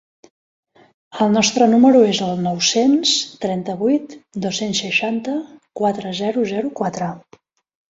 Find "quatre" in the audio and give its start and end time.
6.83-7.15